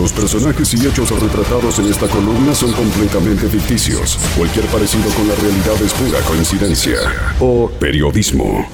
Los 0.00 0.14
personajes 0.14 0.72
y 0.72 0.86
hechos 0.86 1.10
retratados 1.10 1.78
en 1.78 1.90
esta 1.90 2.08
columna 2.08 2.54
son 2.54 2.72
completamente 2.72 3.46
ficticios. 3.48 4.16
Cualquier 4.34 4.64
parecido 4.66 5.10
con 5.10 5.28
la 5.28 5.34
realidad 5.34 5.74
es 5.84 5.92
pura 5.92 6.18
coincidencia 6.20 6.96
o 7.38 7.70
periodismo. 7.78 8.66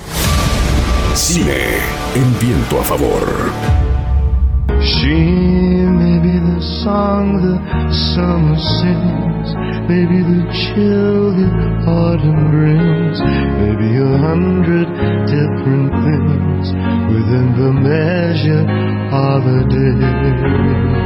Cine 1.15 1.81
en 2.15 2.39
viento 2.39 2.81
a 2.81 2.85
favor. 2.85 3.27
She 4.81 5.09
may 5.09 6.21
be 6.21 6.39
the 6.39 6.63
song 6.85 7.43
the 7.43 7.59
summer 8.15 8.57
sings, 8.79 9.49
maybe 9.89 10.23
the 10.23 10.47
chill 10.55 11.35
the 11.35 11.51
autumn 11.91 12.53
brings, 12.53 13.19
maybe 13.59 13.99
a 13.99 14.17
hundred 14.19 14.87
different 15.27 15.91
things 16.07 16.71
within 17.11 17.51
the 17.59 17.73
measure 17.83 18.63
of 19.11 19.45
a 19.45 19.65
day. 19.69 21.06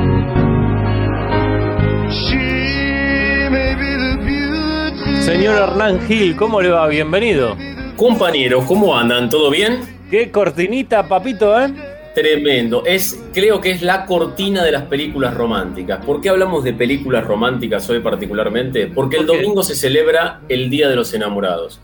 Señor 5.21 5.63
Hernán 5.63 6.01
Gil, 6.09 6.35
¿cómo 6.35 6.61
le 6.61 6.71
va? 6.71 6.89
Bienvenido. 6.89 7.57
Compañeros, 7.97 8.65
¿cómo 8.65 8.97
andan? 8.97 9.31
¿Todo 9.31 9.51
bien? 9.51 9.81
Qué 10.11 10.31
cortinita, 10.31 11.07
papito, 11.07 11.61
¿eh? 11.61 11.73
Tremendo. 12.15 12.85
Es, 12.85 13.23
creo 13.33 13.61
que 13.61 13.71
es 13.71 13.83
la 13.83 14.07
cortina 14.07 14.65
de 14.65 14.73
las 14.73 14.83
películas 14.85 15.35
románticas. 15.35 16.05
¿Por 16.05 16.21
qué 16.21 16.31
hablamos 16.31 16.65
de 16.65 16.73
películas 16.73 17.25
románticas 17.25 17.89
hoy 17.89 18.01
particularmente? 18.01 18.89
Porque 18.89 19.19
el 19.19 19.27
domingo 19.27 19.63
se 19.63 19.77
celebra 19.77 20.41
el 20.49 20.69
Día 20.69 20.89
de 20.89 20.97
los 20.97 21.15
Enamorados. 21.15 21.81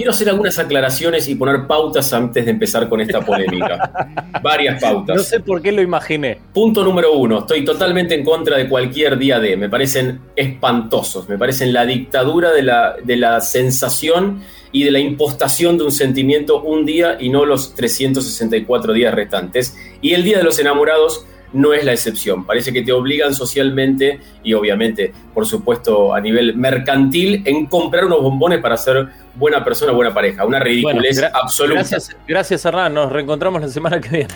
Quiero 0.00 0.12
hacer 0.12 0.30
algunas 0.30 0.58
aclaraciones 0.58 1.28
y 1.28 1.34
poner 1.34 1.66
pautas 1.66 2.10
antes 2.14 2.42
de 2.46 2.52
empezar 2.52 2.88
con 2.88 3.02
esta 3.02 3.20
polémica. 3.20 4.16
Varias 4.42 4.80
pautas. 4.80 5.14
No 5.14 5.22
sé 5.22 5.40
por 5.40 5.60
qué 5.60 5.72
lo 5.72 5.82
imaginé. 5.82 6.38
Punto 6.54 6.82
número 6.82 7.12
uno, 7.12 7.40
estoy 7.40 7.66
totalmente 7.66 8.14
en 8.14 8.24
contra 8.24 8.56
de 8.56 8.66
cualquier 8.66 9.18
día 9.18 9.38
de, 9.38 9.58
me 9.58 9.68
parecen 9.68 10.20
espantosos, 10.34 11.28
me 11.28 11.36
parecen 11.36 11.74
la 11.74 11.84
dictadura 11.84 12.50
de 12.50 12.62
la, 12.62 12.96
de 13.04 13.16
la 13.18 13.42
sensación 13.42 14.40
y 14.72 14.84
de 14.84 14.90
la 14.90 15.00
impostación 15.00 15.76
de 15.76 15.84
un 15.84 15.92
sentimiento 15.92 16.62
un 16.62 16.86
día 16.86 17.18
y 17.20 17.28
no 17.28 17.44
los 17.44 17.74
364 17.74 18.94
días 18.94 19.12
restantes. 19.14 19.76
Y 20.00 20.14
el 20.14 20.24
Día 20.24 20.38
de 20.38 20.44
los 20.44 20.58
Enamorados 20.58 21.26
no 21.52 21.72
es 21.72 21.84
la 21.84 21.92
excepción, 21.92 22.44
parece 22.44 22.72
que 22.72 22.82
te 22.82 22.92
obligan 22.92 23.34
socialmente 23.34 24.20
y 24.44 24.54
obviamente, 24.54 25.12
por 25.34 25.46
supuesto, 25.46 26.14
a 26.14 26.20
nivel 26.20 26.54
mercantil, 26.56 27.42
en 27.44 27.66
comprar 27.66 28.04
unos 28.04 28.22
bombones 28.22 28.60
para 28.60 28.76
ser 28.76 29.08
buena 29.34 29.64
persona, 29.64 29.92
buena 29.92 30.12
pareja, 30.14 30.44
una 30.44 30.58
ridiculez 30.60 31.20
gra- 31.22 31.30
absoluta. 31.34 31.74
Gracias, 31.80 32.16
gracias, 32.28 32.64
Hernán. 32.64 32.94
Nos 32.94 33.10
reencontramos 33.12 33.60
la 33.62 33.68
semana 33.68 34.00
que 34.00 34.08
viene. 34.08 34.28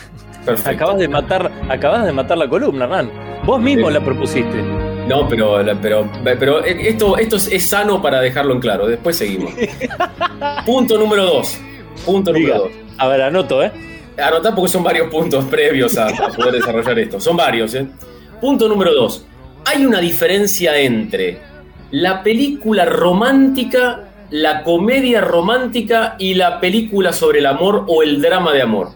Perfecto. 0.44 0.70
Acabas 0.70 0.98
de 0.98 1.08
matar, 1.08 1.50
acabas 1.68 2.04
de 2.04 2.12
matar 2.12 2.36
la 2.38 2.48
columna, 2.48 2.84
Hernán. 2.84 3.10
Vos 3.44 3.60
mismo 3.60 3.88
Sí. 3.88 3.94
la 3.94 4.04
propusiste. 4.04 4.62
No, 5.08 5.28
pero, 5.28 5.62
pero, 5.82 6.10
pero 6.22 6.64
esto, 6.64 7.18
esto 7.18 7.36
es, 7.36 7.48
es 7.52 7.64
sano 7.66 8.00
para 8.00 8.20
dejarlo 8.20 8.54
en 8.54 8.60
claro. 8.60 8.86
Después 8.86 9.16
seguimos. 9.16 9.52
Punto 10.66 10.98
número 10.98 11.24
dos. 11.26 11.58
Punto 12.04 12.32
Diga. 12.32 12.54
número 12.56 12.64
dos. 12.70 12.84
A 12.98 13.08
ver, 13.08 13.22
anoto, 13.22 13.62
¿eh? 13.62 13.72
Anotá 14.16 14.54
porque 14.54 14.70
son 14.70 14.84
varios 14.84 15.08
puntos 15.08 15.44
previos 15.50 15.96
a, 15.96 16.08
a 16.08 16.28
poder 16.28 16.54
desarrollar 16.54 16.98
esto. 16.98 17.20
Son 17.20 17.36
varios, 17.36 17.74
¿eh? 17.74 17.86
Punto 18.40 18.68
número 18.68 18.94
dos. 18.94 19.26
Hay 19.64 19.86
una 19.86 20.00
diferencia 20.00 20.78
entre 20.78 21.40
la 21.90 22.22
película 22.22 22.84
romántica, 22.84 24.08
la 24.30 24.62
comedia 24.62 25.20
romántica 25.20 26.16
y 26.18 26.34
la 26.34 26.60
película 26.60 27.12
sobre 27.12 27.38
el 27.38 27.46
amor 27.46 27.84
o 27.86 28.02
el 28.02 28.20
drama 28.20 28.52
de 28.52 28.62
amor. 28.62 28.90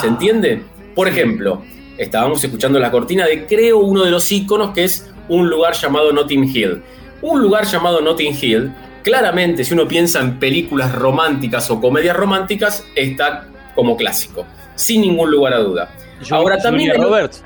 ¿Se 0.00 0.06
entiende? 0.06 0.62
Por 0.94 1.08
ejemplo, 1.08 1.62
estábamos 1.98 2.42
escuchando 2.42 2.78
la 2.78 2.90
cortina 2.90 3.26
de 3.26 3.46
creo 3.46 3.78
uno 3.78 4.04
de 4.04 4.10
los 4.10 4.30
iconos 4.30 4.72
que 4.72 4.84
es 4.84 5.10
un 5.28 5.48
lugar 5.48 5.74
llamado 5.74 6.12
Notting 6.12 6.44
Hill. 6.44 6.82
Un 7.22 7.42
lugar 7.42 7.66
llamado 7.66 8.00
Notting 8.00 8.36
Hill, 8.40 8.72
claramente 9.02 9.64
si 9.64 9.74
uno 9.74 9.88
piensa 9.88 10.20
en 10.20 10.38
películas 10.38 10.94
románticas 10.94 11.70
o 11.70 11.80
comedias 11.80 12.16
románticas, 12.16 12.84
está 12.94 13.48
como 13.76 13.96
clásico, 13.96 14.44
sin 14.74 15.02
ningún 15.02 15.30
lugar 15.30 15.54
a 15.54 15.58
duda. 15.58 15.90
Ahora 16.30 16.58
también 16.58 16.90
Julia 16.90 17.04
Roberts. 17.04 17.44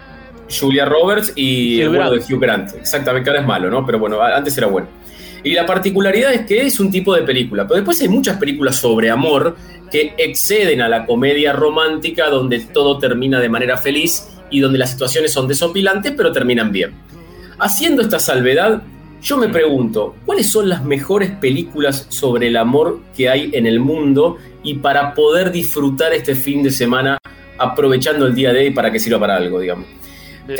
Julia 0.59 0.85
Roberts 0.85 1.33
y 1.37 1.77
Hugh 1.77 1.83
el 1.83 1.89
bueno 1.91 2.11
de 2.11 2.17
Grant. 2.17 2.31
Hugh 2.31 2.41
Grant. 2.41 2.75
Exactamente, 2.75 3.25
que 3.25 3.31
ahora 3.31 3.43
es 3.43 3.47
malo, 3.47 3.71
¿no? 3.71 3.85
Pero 3.85 3.99
bueno, 3.99 4.23
antes 4.23 4.57
era 4.57 4.67
bueno. 4.67 4.89
Y 5.43 5.53
la 5.53 5.65
particularidad 5.65 6.33
es 6.33 6.47
que 6.47 6.67
es 6.67 6.81
un 6.81 6.91
tipo 6.91 7.15
de 7.15 7.23
película, 7.23 7.67
pero 7.67 7.77
después 7.77 8.01
hay 8.01 8.09
muchas 8.09 8.37
películas 8.39 8.77
sobre 8.77 9.11
amor 9.11 9.57
que 9.91 10.15
exceden 10.19 10.83
a 10.83 10.89
la 10.89 11.07
comedia 11.07 11.53
romántica 11.53 12.29
donde 12.29 12.61
todo 12.61 12.99
termina 12.99 13.41
de 13.41 13.49
manera 13.49 13.77
feliz 13.77 14.29
y 14.51 14.61
donde 14.61 14.79
las 14.79 14.91
situaciones 14.91 15.33
son 15.33 15.49
desopilantes 15.49 16.13
pero 16.17 16.31
terminan 16.31 16.73
bien. 16.73 16.93
Haciendo 17.59 18.03
esta 18.03 18.19
salvedad, 18.19 18.83
yo 19.23 19.37
me 19.37 19.49
pregunto, 19.49 20.15
¿cuáles 20.27 20.51
son 20.51 20.69
las 20.69 20.85
mejores 20.85 21.31
películas 21.31 22.07
sobre 22.09 22.49
el 22.49 22.57
amor 22.57 23.01
que 23.17 23.29
hay 23.29 23.51
en 23.53 23.67
el 23.67 23.79
mundo 23.81 24.37
y 24.63 24.75
para 24.75 25.15
poder 25.15 25.51
disfrutar 25.53 26.13
este 26.13 26.35
fin 26.35 26.63
de 26.63 26.71
semana 26.71 27.19
aprovechando 27.59 28.27
el 28.27 28.35
día 28.35 28.53
de 28.53 28.61
hoy 28.61 28.71
para 28.71 28.91
que 28.91 28.99
sirva 28.99 29.19
para 29.21 29.37
algo, 29.37 29.61
digamos? 29.61 29.87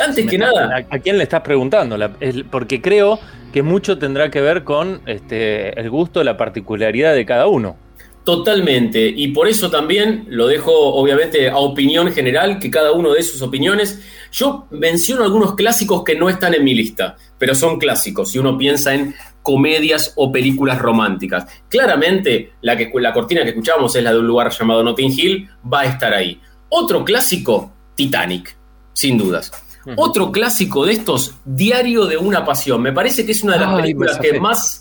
Antes 0.03 0.27
que 0.27 0.39
nada- 0.39 0.85
¿A, 0.91 0.99
quién 0.99 1.17
le 1.17 1.25
estás 1.25 1.41
preguntando? 1.41 1.97
La- 1.97 2.13
el- 2.21 2.45
porque 2.45 2.81
creo 2.81 3.19
que 3.53 3.63
mucho 3.63 3.99
tendrá 3.99 4.31
que 4.31 4.41
ver 4.41 4.63
con 4.63 5.01
este, 5.07 5.79
el 5.81 5.91
gusto, 5.91 6.23
la 6.23 6.37
particularidad 6.37 7.15
de 7.15 7.27
cada 7.27 7.47
uno. 7.49 7.77
Totalmente, 8.31 9.09
y 9.09 9.27
por 9.33 9.49
eso 9.49 9.73
también 9.73 10.25
lo 10.29 10.47
dejo 10.47 10.71
obviamente 10.73 11.51
a 11.51 11.57
opinión 11.57 12.13
general, 12.13 12.61
que 12.61 12.71
cada 12.71 12.93
uno 12.93 13.13
dé 13.13 13.25
sus 13.25 13.43
opiniones. 13.43 14.01
Yo 14.31 14.69
menciono 14.71 15.25
algunos 15.25 15.57
clásicos 15.57 16.05
que 16.05 16.15
no 16.15 16.29
están 16.29 16.55
en 16.55 16.63
mi 16.63 16.73
lista, 16.73 17.17
pero 17.39 17.57
son 17.57 17.81
clásicos 17.81 18.31
si 18.31 18.39
uno 18.39 18.57
piensa 18.57 18.95
en 18.95 19.17
comedias 19.43 20.13
o 20.15 20.31
películas 20.31 20.79
románticas. 20.79 21.45
Claramente, 21.69 22.53
la, 22.61 22.77
que, 22.77 22.89
la 23.01 23.13
cortina 23.13 23.43
que 23.43 23.49
escuchamos 23.49 23.97
es 23.97 24.05
la 24.05 24.13
de 24.13 24.21
un 24.21 24.29
lugar 24.29 24.53
llamado 24.53 24.85
Notting 24.85 25.11
Hill, 25.11 25.51
va 25.67 25.81
a 25.81 25.87
estar 25.87 26.15
ahí. 26.15 26.41
Otro 26.69 27.05
clásico, 27.05 27.73
Titanic, 27.97 28.57
sin 28.93 29.19
dudas. 29.19 29.51
Otro 29.97 30.31
clásico 30.31 30.87
de 30.87 30.93
estos, 30.93 31.35
Diario 31.45 32.07
de 32.07 32.17
una 32.17 32.45
Pasión. 32.45 32.81
Me 32.81 32.93
parece 32.93 33.27
que 33.27 33.33
es 33.33 33.43
una 33.43 33.55
de 33.55 33.59
las 33.59 33.71
Ay, 33.71 33.81
películas 33.81 34.19
que 34.19 34.39
más 34.39 34.80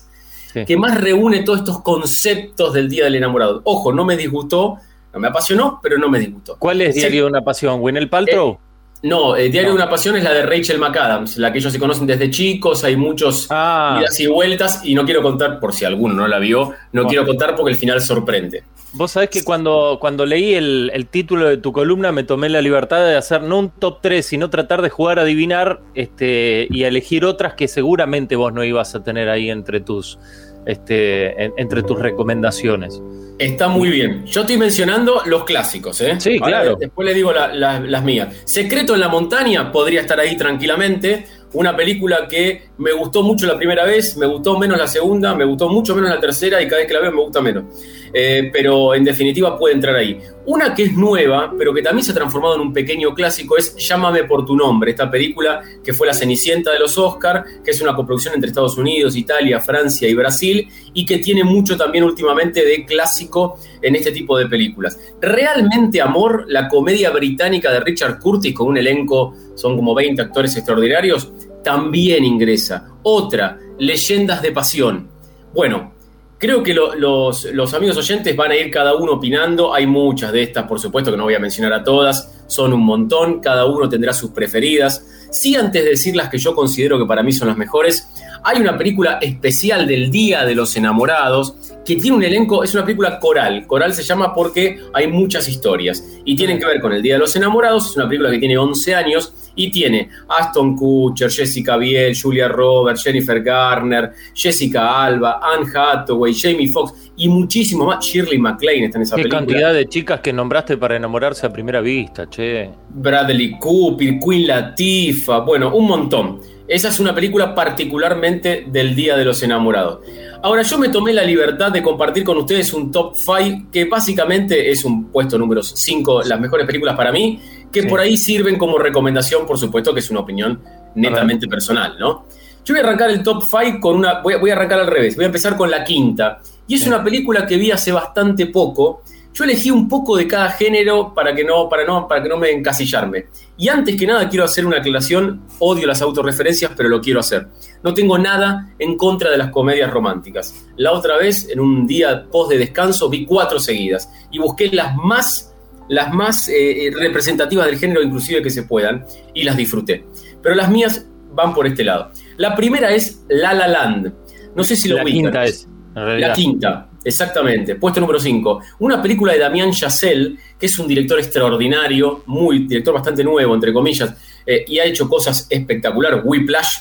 Sí. 0.52 0.64
que 0.64 0.76
más 0.76 1.00
reúne 1.00 1.42
todos 1.42 1.60
estos 1.60 1.82
conceptos 1.82 2.72
del 2.72 2.88
Día 2.88 3.04
del 3.04 3.14
Enamorado. 3.14 3.60
Ojo, 3.64 3.92
no 3.92 4.04
me 4.04 4.16
disgustó, 4.16 4.78
no 5.12 5.20
me 5.20 5.28
apasionó, 5.28 5.78
pero 5.82 5.98
no 5.98 6.08
me 6.08 6.18
disgustó. 6.18 6.56
¿Cuál 6.58 6.82
es. 6.82 6.94
Diario 6.94 7.24
de 7.24 7.30
una 7.30 7.42
Pasión? 7.42 7.80
¿Winel 7.80 8.08
Paltrow? 8.08 8.58
No, 9.02 9.34
eh, 9.34 9.48
Diario 9.48 9.70
de 9.70 9.76
una 9.76 9.88
Pasión 9.88 10.16
es 10.16 10.24
la 10.24 10.32
de 10.32 10.42
Rachel 10.44 10.78
McAdams, 10.78 11.38
la 11.38 11.50
que 11.50 11.58
ellos 11.58 11.72
se 11.72 11.78
conocen 11.78 12.06
desde 12.06 12.30
chicos, 12.30 12.84
hay 12.84 12.96
muchos 12.96 13.46
ah, 13.50 13.98
idas 14.00 14.20
y 14.20 14.26
vueltas, 14.26 14.82
y 14.84 14.94
no 14.94 15.04
quiero 15.06 15.22
contar, 15.22 15.58
por 15.58 15.72
si 15.72 15.86
alguno 15.86 16.14
no 16.14 16.28
la 16.28 16.38
vio, 16.38 16.72
no 16.92 17.06
quiero 17.06 17.24
contar 17.24 17.56
porque 17.56 17.72
el 17.72 17.78
final 17.78 18.02
sorprende. 18.02 18.62
vos 18.92 19.12
sabés 19.12 19.30
que 19.30 19.42
cuando, 19.42 19.96
cuando 19.98 20.26
leí 20.26 20.52
el, 20.52 20.90
el 20.92 21.06
título 21.06 21.48
de 21.48 21.56
tu 21.56 21.72
columna 21.72 22.12
me 22.12 22.24
tomé 22.24 22.50
la 22.50 22.60
libertad 22.60 22.98
de 23.06 23.16
hacer 23.16 23.40
no 23.42 23.58
un 23.58 23.70
top 23.70 24.00
3, 24.02 24.24
sino 24.24 24.50
tratar 24.50 24.82
de 24.82 24.90
jugar 24.90 25.18
a 25.18 25.22
adivinar 25.22 25.80
este, 25.94 26.66
y 26.68 26.82
elegir 26.82 27.24
otras 27.24 27.54
que 27.54 27.68
seguramente 27.68 28.36
vos 28.36 28.52
no 28.52 28.62
ibas 28.64 28.94
a 28.94 29.02
tener 29.02 29.30
ahí 29.30 29.48
entre 29.48 29.80
tus, 29.80 30.18
este, 30.66 31.44
en- 31.44 31.52
entre 31.56 31.82
tus 31.82 31.98
recomendaciones. 31.98 33.00
Está 33.38 33.68
muy 33.68 33.88
bien. 33.88 34.26
Yo 34.26 34.42
estoy 34.42 34.58
mencionando 34.58 35.22
los 35.24 35.44
clásicos, 35.44 36.00
¿eh? 36.02 36.16
Sí, 36.18 36.38
Ahora, 36.42 36.60
claro. 36.60 36.76
Después 36.78 37.06
les 37.06 37.14
digo 37.14 37.32
la- 37.32 37.48
la- 37.54 37.80
las 37.80 38.04
mías. 38.04 38.28
Secreto 38.44 38.94
en 38.94 39.00
la 39.00 39.08
montaña 39.08 39.72
podría 39.72 40.00
estar 40.02 40.20
ahí 40.20 40.36
tranquilamente. 40.36 41.24
Una 41.52 41.76
película 41.76 42.28
que 42.28 42.70
me 42.78 42.92
gustó 42.92 43.22
mucho 43.22 43.46
la 43.46 43.56
primera 43.56 43.84
vez, 43.84 44.16
me 44.16 44.26
gustó 44.26 44.56
menos 44.56 44.78
la 44.78 44.86
segunda, 44.86 45.34
me 45.34 45.44
gustó 45.44 45.68
mucho 45.68 45.96
menos 45.96 46.10
la 46.10 46.20
tercera 46.20 46.62
y 46.62 46.66
cada 46.66 46.78
vez 46.78 46.86
que 46.86 46.94
la 46.94 47.00
veo 47.00 47.12
me 47.12 47.22
gusta 47.22 47.40
menos. 47.40 47.64
Eh, 48.12 48.50
pero 48.52 48.94
en 48.94 49.04
definitiva 49.04 49.58
puede 49.58 49.74
entrar 49.74 49.96
ahí. 49.96 50.18
Una 50.46 50.74
que 50.74 50.84
es 50.84 50.92
nueva, 50.94 51.52
pero 51.56 51.72
que 51.74 51.82
también 51.82 52.04
se 52.04 52.12
ha 52.12 52.14
transformado 52.14 52.54
en 52.56 52.60
un 52.60 52.72
pequeño 52.72 53.14
clásico, 53.14 53.56
es 53.56 53.76
Llámame 53.76 54.24
por 54.24 54.44
tu 54.44 54.56
nombre, 54.56 54.92
esta 54.92 55.10
película 55.10 55.62
que 55.82 55.92
fue 55.92 56.06
la 56.06 56.14
Cenicienta 56.14 56.72
de 56.72 56.78
los 56.78 56.96
Oscar, 56.98 57.44
que 57.64 57.70
es 57.70 57.80
una 57.80 57.94
coproducción 57.94 58.34
entre 58.34 58.48
Estados 58.48 58.76
Unidos, 58.78 59.16
Italia, 59.16 59.60
Francia 59.60 60.08
y 60.08 60.14
Brasil, 60.14 60.68
y 60.94 61.04
que 61.04 61.18
tiene 61.18 61.44
mucho 61.44 61.76
también 61.76 62.04
últimamente 62.04 62.64
de 62.64 62.84
clásico 62.84 63.58
en 63.82 63.96
este 63.96 64.12
tipo 64.12 64.36
de 64.38 64.46
películas. 64.46 64.98
Realmente 65.20 66.00
Amor, 66.00 66.44
la 66.48 66.68
comedia 66.68 67.10
británica 67.10 67.70
de 67.70 67.80
Richard 67.80 68.18
Curtis 68.18 68.54
con 68.54 68.68
un 68.68 68.76
elenco, 68.76 69.34
son 69.54 69.76
como 69.76 69.94
20 69.94 70.20
actores 70.22 70.56
extraordinarios, 70.56 71.32
también 71.62 72.24
ingresa. 72.24 72.88
Otra, 73.02 73.58
Leyendas 73.78 74.42
de 74.42 74.52
Pasión. 74.52 75.08
Bueno, 75.54 75.98
Creo 76.42 76.62
que 76.62 76.72
lo- 76.72 76.94
los, 76.94 77.44
los 77.52 77.74
amigos 77.74 77.98
oyentes 77.98 78.34
van 78.34 78.50
a 78.52 78.56
ir 78.56 78.70
cada 78.70 78.94
uno 78.94 79.12
opinando. 79.12 79.74
Hay 79.74 79.86
muchas 79.86 80.32
de 80.32 80.42
estas, 80.44 80.64
por 80.66 80.80
supuesto, 80.80 81.10
que 81.10 81.18
no 81.18 81.24
voy 81.24 81.34
a 81.34 81.38
mencionar 81.38 81.70
a 81.74 81.84
todas. 81.84 82.44
Son 82.46 82.72
un 82.72 82.80
montón. 82.82 83.40
Cada 83.40 83.66
uno 83.66 83.90
tendrá 83.90 84.14
sus 84.14 84.30
preferidas. 84.30 85.28
Sí, 85.30 85.54
antes 85.54 85.84
de 85.84 85.90
decir 85.90 86.16
las 86.16 86.30
que 86.30 86.38
yo 86.38 86.54
considero 86.54 86.98
que 86.98 87.04
para 87.04 87.22
mí 87.22 87.30
son 87.32 87.48
las 87.48 87.58
mejores, 87.58 88.08
hay 88.42 88.58
una 88.58 88.78
película 88.78 89.18
especial 89.20 89.86
del 89.86 90.10
Día 90.10 90.46
de 90.46 90.54
los 90.54 90.74
Enamorados 90.78 91.74
que 91.94 92.00
tiene 92.00 92.16
un 92.16 92.22
elenco, 92.22 92.62
es 92.62 92.72
una 92.72 92.84
película 92.84 93.18
coral. 93.18 93.66
Coral 93.66 93.92
se 93.92 94.04
llama 94.04 94.32
porque 94.32 94.78
hay 94.92 95.08
muchas 95.08 95.48
historias 95.48 96.04
y 96.24 96.36
tienen 96.36 96.58
que 96.58 96.64
ver 96.66 96.80
con 96.80 96.92
el 96.92 97.02
Día 97.02 97.14
de 97.14 97.18
los 97.18 97.34
Enamorados. 97.34 97.90
Es 97.90 97.96
una 97.96 98.06
película 98.06 98.30
que 98.30 98.38
tiene 98.38 98.56
11 98.56 98.94
años 98.94 99.32
y 99.56 99.72
tiene 99.72 100.08
Aston 100.28 100.76
Kutcher, 100.76 101.30
Jessica 101.30 101.76
Biel, 101.76 102.16
Julia 102.16 102.46
Roberts, 102.46 103.02
Jennifer 103.02 103.42
Garner, 103.42 104.12
Jessica 104.32 105.04
Alba, 105.04 105.40
Anne 105.42 105.66
Hathaway, 105.74 106.32
Jamie 106.32 106.68
Foxx 106.68 107.10
y 107.16 107.28
muchísimo 107.28 107.86
más. 107.86 108.04
Shirley 108.04 108.38
MacLaine 108.38 108.84
está 108.84 108.98
en 108.98 109.02
esa 109.02 109.16
Qué 109.16 109.22
película. 109.22 109.46
cantidad 109.46 109.74
de 109.74 109.86
chicas 109.86 110.20
que 110.20 110.32
nombraste 110.32 110.76
para 110.76 110.94
enamorarse 110.94 111.44
a 111.44 111.52
primera 111.52 111.80
vista, 111.80 112.30
che. 112.30 112.70
Bradley 112.90 113.58
Cooper, 113.58 114.18
Queen 114.24 114.46
Latifah, 114.46 115.40
bueno, 115.40 115.74
un 115.74 115.86
montón. 115.88 116.40
Esa 116.68 116.86
es 116.86 117.00
una 117.00 117.12
película 117.12 117.52
particularmente 117.52 118.64
del 118.68 118.94
Día 118.94 119.16
de 119.16 119.24
los 119.24 119.42
Enamorados. 119.42 119.98
Ahora, 120.42 120.62
yo 120.62 120.78
me 120.78 120.88
tomé 120.88 121.12
la 121.12 121.22
libertad 121.22 121.70
de 121.70 121.82
compartir 121.82 122.24
con 122.24 122.38
ustedes 122.38 122.72
un 122.72 122.90
top 122.90 123.14
5 123.14 123.68
que 123.70 123.84
básicamente 123.84 124.70
es 124.70 124.84
un 124.86 125.06
puesto 125.10 125.36
número 125.36 125.62
5, 125.62 126.22
las 126.22 126.40
mejores 126.40 126.66
películas 126.66 126.96
para 126.96 127.12
mí, 127.12 127.38
que 127.70 127.82
Sí. 127.82 127.88
por 127.88 128.00
ahí 128.00 128.16
sirven 128.16 128.56
como 128.56 128.78
recomendación, 128.78 129.46
por 129.46 129.58
supuesto, 129.58 129.92
que 129.92 130.00
es 130.00 130.10
una 130.10 130.20
opinión 130.20 130.60
netamente 130.94 131.46
personal, 131.46 131.96
¿no? 131.98 132.24
Yo 132.64 132.74
voy 132.74 132.82
a 132.82 132.86
arrancar 132.86 133.10
el 133.10 133.22
top 133.22 133.42
5 133.42 133.80
con 133.80 133.96
una. 133.96 134.20
Voy 134.22 134.34
a, 134.34 134.38
voy 134.38 134.50
a 134.50 134.54
arrancar 134.54 134.80
al 134.80 134.86
revés, 134.86 135.14
voy 135.14 135.24
a 135.24 135.26
empezar 135.26 135.56
con 135.56 135.70
la 135.70 135.84
quinta. 135.84 136.40
Y 136.66 136.74
es 136.76 136.82
Sí. 136.82 136.88
una 136.88 137.02
película 137.04 137.46
que 137.46 137.56
vi 137.56 137.70
hace 137.70 137.92
bastante 137.92 138.46
poco. 138.46 139.02
Yo 139.32 139.44
elegí 139.44 139.70
un 139.70 139.88
poco 139.88 140.16
de 140.16 140.26
cada 140.26 140.50
género 140.50 141.14
para 141.14 141.34
que 141.34 141.44
no, 141.44 141.68
para 141.68 141.84
no, 141.84 142.08
para 142.08 142.22
que 142.22 142.28
no 142.28 142.36
me 142.36 142.50
encasillarme. 142.50 143.26
Y 143.56 143.68
antes 143.68 143.96
que 143.96 144.06
nada 144.06 144.28
quiero 144.28 144.44
hacer 144.44 144.66
una 144.66 144.78
aclaración. 144.78 145.42
Odio 145.60 145.86
las 145.86 146.02
autorreferencias, 146.02 146.72
pero 146.76 146.88
lo 146.88 147.00
quiero 147.00 147.20
hacer. 147.20 147.46
No 147.82 147.94
tengo 147.94 148.18
nada 148.18 148.74
en 148.78 148.96
contra 148.96 149.30
de 149.30 149.38
las 149.38 149.50
comedias 149.50 149.90
románticas. 149.90 150.66
La 150.76 150.92
otra 150.92 151.16
vez, 151.16 151.48
en 151.48 151.60
un 151.60 151.86
día 151.86 152.26
post 152.30 152.50
de 152.50 152.58
descanso, 152.58 153.08
vi 153.08 153.24
cuatro 153.24 153.60
seguidas 153.60 154.10
y 154.32 154.38
busqué 154.38 154.68
las 154.72 154.96
más, 154.96 155.54
las 155.88 156.12
más 156.12 156.48
eh, 156.48 156.90
representativas 156.92 157.66
del 157.66 157.78
género, 157.78 158.02
inclusive 158.02 158.42
que 158.42 158.50
se 158.50 158.64
puedan, 158.64 159.06
y 159.32 159.44
las 159.44 159.56
disfruté. 159.56 160.04
Pero 160.42 160.54
las 160.56 160.70
mías 160.70 161.06
van 161.32 161.54
por 161.54 161.66
este 161.66 161.84
lado. 161.84 162.10
La 162.36 162.56
primera 162.56 162.90
es 162.90 163.22
La 163.28 163.54
La 163.54 163.68
Land. 163.68 164.12
No 164.56 164.64
sé 164.64 164.74
si 164.74 164.88
lo 164.88 164.96
la 164.96 165.04
ubican. 165.04 165.22
quinta 165.22 165.44
es. 165.44 165.68
La 165.94 166.32
quinta, 166.32 166.89
exactamente. 167.04 167.74
Puesto 167.76 168.00
número 168.00 168.18
5. 168.18 168.60
Una 168.80 169.00
película 169.02 169.32
de 169.32 169.38
Damián 169.38 169.70
Chazelle, 169.72 170.36
que 170.58 170.66
es 170.66 170.78
un 170.78 170.86
director 170.88 171.18
extraordinario, 171.18 172.22
muy 172.26 172.60
director 172.66 172.94
bastante 172.94 173.24
nuevo, 173.24 173.54
entre 173.54 173.72
comillas, 173.72 174.14
eh, 174.46 174.64
y 174.66 174.78
ha 174.78 174.84
hecho 174.84 175.08
cosas 175.08 175.46
espectaculares. 175.50 176.20
Whiplash, 176.24 176.78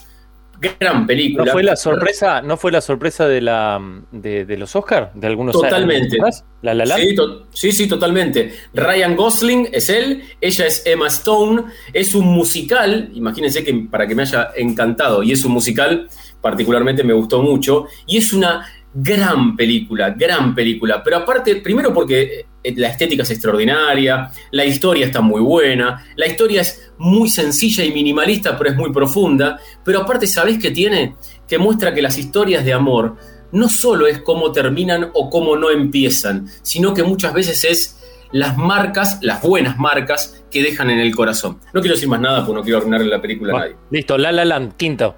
gran 0.61 1.07
película. 1.07 1.45
¿No 1.45 1.51
fue 1.53 1.63
la 1.63 1.75
sorpresa, 1.77 2.41
no 2.41 2.57
fue 2.57 2.71
la 2.71 2.81
sorpresa 2.81 3.27
de 3.27 3.39
la 3.39 3.79
de, 4.11 4.43
de 4.45 4.57
los 4.57 4.75
Oscars 4.75 5.09
de 5.13 5.27
algunos 5.27 5.53
Totalmente. 5.53 6.15
años 6.17 6.37
atrás? 6.37 6.45
La 6.61 6.73
La 6.73 6.85
Land? 6.85 7.01
Sí, 7.01 7.15
to- 7.15 7.47
sí, 7.51 7.71
sí, 7.71 7.87
totalmente. 7.87 8.53
Ryan 8.73 9.15
Gosling 9.15 9.69
es 9.71 9.89
él, 9.89 10.21
ella 10.41 10.65
es 10.67 10.85
Emma 10.85 11.07
Stone, 11.07 11.63
es 11.93 12.13
un 12.13 12.25
musical, 12.27 13.09
imagínense 13.13 13.63
que 13.63 13.73
para 13.89 14.05
que 14.05 14.15
me 14.15 14.23
haya 14.23 14.49
encantado, 14.57 15.23
y 15.23 15.31
es 15.31 15.45
un 15.45 15.53
musical, 15.53 16.09
particularmente 16.41 17.05
me 17.05 17.13
gustó 17.13 17.41
mucho, 17.41 17.85
y 18.05 18.17
es 18.17 18.33
una 18.33 18.65
gran 18.93 19.55
película, 19.55 20.11
gran 20.11 20.55
película, 20.55 21.03
pero 21.03 21.17
aparte, 21.17 21.57
primero 21.57 21.93
porque 21.93 22.45
eh, 22.63 22.73
la 22.75 22.89
estética 22.89 23.23
es 23.23 23.31
extraordinaria, 23.31 24.31
la 24.51 24.65
historia 24.65 25.05
está 25.05 25.21
muy 25.21 25.41
buena, 25.41 26.05
la 26.15 26.27
historia 26.27 26.61
es 26.61 26.91
muy 26.97 27.29
sencilla 27.29 27.83
y 27.83 27.91
minimalista, 27.91 28.57
pero 28.57 28.71
es 28.71 28.75
muy 28.75 28.91
profunda, 28.91 29.59
pero 29.83 30.01
aparte, 30.01 30.27
¿sabés 30.27 30.57
qué 30.59 30.71
tiene? 30.71 31.15
Que 31.47 31.57
muestra 31.57 31.93
que 31.93 32.01
las 32.01 32.17
historias 32.17 32.65
de 32.65 32.73
amor 32.73 33.15
no 33.51 33.69
solo 33.69 34.07
es 34.07 34.19
cómo 34.19 34.51
terminan 34.51 35.09
o 35.13 35.29
cómo 35.29 35.55
no 35.55 35.69
empiezan, 35.69 36.47
sino 36.61 36.93
que 36.93 37.03
muchas 37.03 37.33
veces 37.33 37.63
es 37.63 37.95
las 38.31 38.57
marcas, 38.57 39.19
las 39.21 39.41
buenas 39.41 39.77
marcas 39.77 40.43
que 40.51 40.61
dejan 40.61 40.89
en 40.89 40.99
el 40.99 41.15
corazón. 41.15 41.59
No 41.73 41.81
quiero 41.81 41.95
decir 41.95 42.09
más 42.09 42.21
nada 42.21 42.45
porque 42.45 42.59
no 42.59 42.63
quiero 42.63 42.77
arruinarle 42.79 43.07
la 43.07 43.21
película 43.21 43.53
a 43.53 43.59
nadie. 43.59 43.75
listo, 43.89 44.17
La 44.17 44.31
La 44.31 44.45
Land, 44.45 44.75
quinto. 44.75 45.15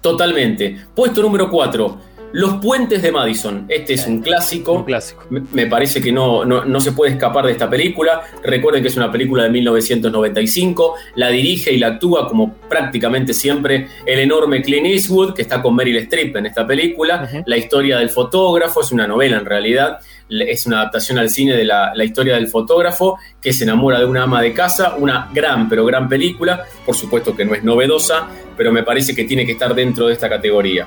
Totalmente. 0.00 0.76
Puesto 0.94 1.22
número 1.22 1.50
4. 1.50 1.98
Los 2.32 2.54
puentes 2.58 3.02
de 3.02 3.10
Madison. 3.10 3.66
Este 3.68 3.94
es 3.94 4.06
un 4.06 4.20
clásico. 4.20 4.72
Un 4.72 4.84
clásico. 4.84 5.24
Me- 5.30 5.66
parece 5.66 6.00
que 6.00 6.12
no, 6.12 6.44
no, 6.44 6.64
no 6.64 6.80
se 6.80 6.92
puede 6.92 7.12
escapar 7.12 7.44
de 7.46 7.52
esta 7.52 7.68
película. 7.68 8.22
Recuerden 8.44 8.82
que 8.82 8.88
es 8.88 8.96
una 8.96 9.10
película 9.10 9.42
de 9.44 9.50
1995. 9.50 10.94
La 11.16 11.28
dirige 11.28 11.72
y 11.72 11.78
la 11.78 11.88
actúa, 11.88 12.28
como 12.28 12.54
prácticamente 12.68 13.34
siempre, 13.34 13.88
el 14.06 14.20
enorme 14.20 14.62
Clint 14.62 14.86
Eastwood, 14.86 15.34
que 15.34 15.42
está 15.42 15.60
con 15.60 15.74
Meryl 15.74 15.96
Streep 15.96 16.36
en 16.36 16.46
esta 16.46 16.66
película. 16.66 17.28
La 17.46 17.56
historia 17.56 17.98
del 17.98 18.10
fotógrafo 18.10 18.80
es 18.82 18.92
una 18.92 19.06
novela 19.06 19.36
en 19.38 19.44
realidad. 19.44 19.98
Es 20.28 20.66
una 20.66 20.80
adaptación 20.82 21.18
al 21.18 21.30
cine 21.30 21.56
de 21.56 21.64
la, 21.64 21.92
la 21.94 22.04
historia 22.04 22.34
del 22.36 22.46
fotógrafo 22.46 23.18
que 23.42 23.52
se 23.52 23.64
enamora 23.64 23.98
de 23.98 24.04
una 24.04 24.22
ama 24.22 24.40
de 24.40 24.52
casa. 24.52 24.94
Una 24.96 25.28
gran, 25.34 25.68
pero 25.68 25.84
gran 25.84 26.08
película. 26.08 26.64
Por 26.86 26.94
supuesto 26.94 27.34
que 27.34 27.44
no 27.44 27.54
es 27.54 27.64
novedosa, 27.64 28.28
pero 28.56 28.70
me 28.70 28.84
parece 28.84 29.14
que 29.16 29.24
tiene 29.24 29.44
que 29.44 29.52
estar 29.52 29.74
dentro 29.74 30.06
de 30.06 30.12
esta 30.12 30.28
categoría. 30.28 30.86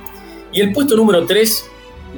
Y 0.53 0.61
el 0.61 0.71
puesto 0.71 0.95
número 0.95 1.25
3 1.25 1.69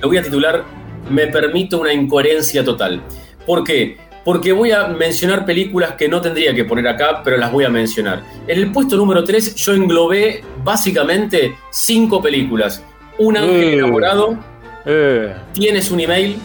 lo 0.01 0.07
voy 0.09 0.17
a 0.17 0.23
titular 0.23 0.63
Me 1.09 1.27
permito 1.27 1.79
una 1.79 1.93
incoherencia 1.93 2.63
total. 2.63 3.01
¿Por 3.45 3.63
qué? 3.63 3.97
Porque 4.23 4.51
voy 4.53 4.71
a 4.71 4.87
mencionar 4.87 5.45
películas 5.45 5.93
que 5.93 6.07
no 6.09 6.19
tendría 6.19 6.53
que 6.55 6.65
poner 6.65 6.87
acá, 6.87 7.21
pero 7.23 7.37
las 7.37 7.51
voy 7.51 7.63
a 7.63 7.69
mencionar. 7.69 8.23
En 8.47 8.57
el 8.57 8.71
puesto 8.71 8.95
número 8.97 9.23
3 9.23 9.53
yo 9.55 9.73
englobé 9.73 10.43
básicamente 10.63 11.55
cinco 11.71 12.21
películas. 12.21 12.83
Un 13.19 13.37
ángel 13.37 13.75
Mm. 13.75 13.79
enamorado, 13.79 14.37
Eh, 14.87 15.33
Tienes 15.53 15.89
un 15.91 15.99
email, 15.99 16.37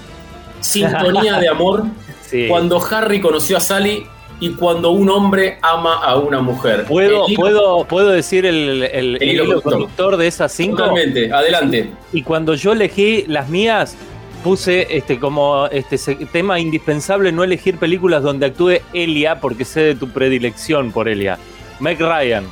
Sintonía 0.61 1.39
de 1.39 1.49
amor, 1.49 1.85
sí. 2.23 2.47
Cuando 2.49 2.83
Harry 2.91 3.21
conoció 3.21 3.57
a 3.57 3.61
Sally 3.61 4.05
y 4.41 4.51
cuando 4.55 4.91
un 4.91 5.09
hombre 5.11 5.59
ama 5.63 6.03
a 6.03 6.17
una 6.17 6.41
mujer. 6.41 6.85
¿Puedo, 6.87 7.27
hilo- 7.29 7.37
¿puedo, 7.37 7.85
¿Puedo 7.85 8.09
decir 8.09 8.47
el, 8.47 8.83
el- 8.85 9.17
el 9.17 9.23
hilo 9.23 9.45
hilo 9.45 9.45
conductor. 9.63 9.73
conductor 9.73 10.17
de 10.17 10.27
esas 10.27 10.53
cinco? 10.53 10.79
Totalmente, 10.79 11.33
adelante. 11.33 11.91
Y 12.13 12.23
cuando 12.23 12.55
yo 12.55 12.73
elegí 12.73 13.25
las 13.29 13.49
mías, 13.49 13.97
puse 14.43 14.87
este 14.97 15.19
como 15.19 15.67
este 15.67 15.99
tema 16.33 16.59
indispensable 16.59 17.31
no 17.31 17.45
elegir 17.45 17.77
películas 17.77 18.23
donde 18.23 18.47
actúe 18.47 18.79
Elia, 18.95 19.39
porque 19.41 19.67
sé 19.67 19.81
de 19.81 19.95
tu 19.95 20.09
predilección 20.09 20.91
por 20.93 21.09
Elia. 21.09 21.39
Meg 21.79 21.99
Ryan. 22.01 22.47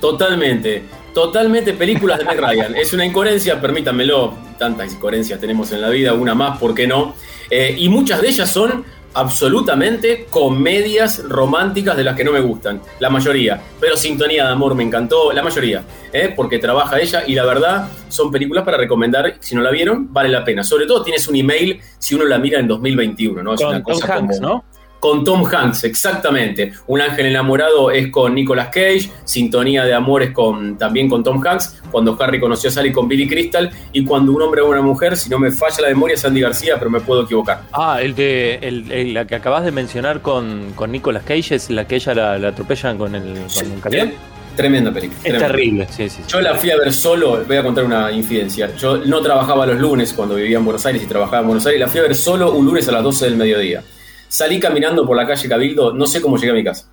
Totalmente, 0.00 0.84
totalmente 1.14 1.72
películas 1.74 2.18
de 2.18 2.24
Meg 2.24 2.38
Ryan. 2.40 2.74
Es 2.76 2.92
una 2.92 3.04
incoherencia, 3.04 3.60
permítanmelo, 3.60 4.34
tantas 4.58 4.92
incoherencias 4.92 5.40
tenemos 5.40 5.70
en 5.72 5.80
la 5.80 5.88
vida, 5.90 6.12
una 6.14 6.34
más, 6.34 6.58
¿por 6.58 6.74
qué 6.74 6.86
no? 6.86 7.14
Eh, 7.50 7.74
y 7.78 7.88
muchas 7.88 8.20
de 8.20 8.28
ellas 8.28 8.50
son 8.50 8.84
absolutamente 9.14 10.26
comedias 10.30 11.22
románticas 11.28 11.96
de 11.96 12.04
las 12.04 12.16
que 12.16 12.24
no 12.24 12.32
me 12.32 12.40
gustan, 12.40 12.80
la 13.00 13.10
mayoría. 13.10 13.60
Pero 13.80 13.96
Sintonía 13.96 14.44
de 14.46 14.52
Amor 14.52 14.74
me 14.74 14.82
encantó, 14.82 15.32
la 15.32 15.42
mayoría, 15.42 15.82
¿eh? 16.12 16.32
porque 16.34 16.58
trabaja 16.58 16.98
ella 17.00 17.22
y 17.26 17.34
la 17.34 17.44
verdad 17.44 17.88
son 18.08 18.30
películas 18.30 18.64
para 18.64 18.76
recomendar, 18.76 19.36
si 19.40 19.54
no 19.54 19.62
la 19.62 19.70
vieron, 19.70 20.12
vale 20.12 20.28
la 20.28 20.44
pena. 20.44 20.62
Sobre 20.64 20.86
todo 20.86 21.02
tienes 21.02 21.26
un 21.28 21.36
email 21.36 21.80
si 21.98 22.14
uno 22.14 22.24
la 22.24 22.38
mira 22.38 22.58
en 22.58 22.68
2021, 22.68 23.42
¿no? 23.42 23.54
Es 23.54 23.60
Con 23.60 23.68
una 23.68 23.82
Tom 23.82 23.92
cosa 23.94 24.14
Hanks, 24.14 24.38
como- 24.40 24.48
¿no? 24.48 24.64
Con 25.00 25.22
Tom 25.24 25.44
Hanks, 25.46 25.84
exactamente. 25.84 26.72
Un 26.88 27.00
ángel 27.00 27.26
enamorado 27.26 27.90
es 27.90 28.08
con 28.10 28.34
Nicolas 28.34 28.68
Cage, 28.68 29.10
Sintonía 29.24 29.84
de 29.84 29.94
amor 29.94 30.22
es 30.22 30.30
con, 30.32 30.76
también 30.76 31.08
con 31.08 31.22
Tom 31.22 31.40
Hanks, 31.46 31.82
cuando 31.90 32.16
Harry 32.20 32.40
conoció 32.40 32.68
a 32.70 32.72
Sally 32.72 32.92
con 32.92 33.06
Billy 33.08 33.28
Crystal, 33.28 33.70
y 33.92 34.04
cuando 34.04 34.32
un 34.32 34.42
hombre 34.42 34.60
o 34.62 34.68
una 34.68 34.82
mujer, 34.82 35.16
si 35.16 35.30
no 35.30 35.38
me 35.38 35.50
falla 35.50 35.82
la 35.82 35.88
memoria, 35.88 36.14
es 36.14 36.20
Sandy 36.20 36.40
García, 36.40 36.76
pero 36.78 36.90
me 36.90 37.00
puedo 37.00 37.22
equivocar. 37.22 37.62
Ah, 37.72 37.98
el 38.02 38.14
de 38.14 38.54
el, 38.62 38.90
el- 38.90 39.14
la 39.14 39.26
que 39.26 39.34
acabas 39.36 39.64
de 39.64 39.72
mencionar 39.72 40.20
con, 40.20 40.72
con 40.74 40.90
Nicolas 40.92 41.22
Cage 41.22 41.54
es 41.54 41.70
la 41.70 41.86
que 41.86 41.96
ella 41.96 42.14
la, 42.14 42.38
la 42.38 42.48
atropellan 42.48 42.98
con 42.98 43.14
el 43.14 43.22
con 43.54 43.70
un 43.72 43.80
camión. 43.80 44.08
Tre- 44.08 44.14
Tremenda 44.56 44.92
película. 44.92 45.18
Es 45.18 45.22
tremenda. 45.22 45.46
terrible, 45.46 45.86
sí, 45.88 46.08
sí. 46.08 46.16
sí. 46.16 46.22
Yo 46.26 46.40
la 46.40 46.56
fui 46.56 46.70
a 46.72 46.76
ver 46.76 46.92
solo, 46.92 47.44
voy 47.46 47.56
a 47.56 47.62
contar 47.62 47.84
una 47.84 48.10
infidencia. 48.10 48.74
Yo 48.76 48.96
no 48.98 49.20
trabajaba 49.20 49.64
los 49.66 49.78
lunes 49.78 50.12
cuando 50.12 50.34
vivía 50.34 50.58
en 50.58 50.64
Buenos 50.64 50.84
Aires 50.84 51.00
y 51.04 51.06
trabajaba 51.06 51.42
en 51.42 51.46
Buenos 51.46 51.64
Aires, 51.66 51.80
la 51.80 51.86
fui 51.86 52.00
a 52.00 52.02
ver 52.02 52.16
solo 52.16 52.50
un 52.50 52.66
lunes 52.66 52.88
a 52.88 52.92
las 52.92 53.04
12 53.04 53.26
del 53.26 53.36
mediodía. 53.36 53.84
Salí 54.28 54.60
caminando 54.60 55.06
por 55.06 55.16
la 55.16 55.26
calle 55.26 55.48
Cabildo, 55.48 55.92
no 55.92 56.06
sé 56.06 56.20
cómo 56.20 56.36
llegué 56.36 56.50
a 56.52 56.54
mi 56.54 56.64
casa. 56.64 56.90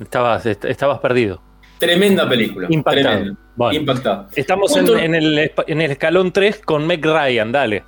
Estabas, 0.00 0.46
est- 0.46 0.64
estabas 0.64 0.98
perdido. 1.00 1.40
Tremenda 1.78 2.28
película. 2.28 2.66
Impactado. 2.70 3.16
Tremenda. 3.16 3.40
Bueno. 3.56 3.78
Impactado. 3.80 4.28
Estamos 4.34 4.76
en, 4.76 4.84
Punto- 4.86 4.98
en 5.00 5.14
el, 5.14 5.38
espa- 5.38 5.64
en 5.66 5.80
el 5.80 5.90
escalón 5.92 6.32
3 6.32 6.60
con 6.64 6.86
Meg 6.86 7.04
Ryan, 7.04 7.52
dale. 7.52 7.84